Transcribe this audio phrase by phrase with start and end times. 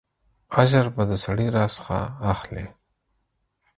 [0.61, 1.99] اجر به د سړي راڅخه
[2.33, 2.65] اخلې.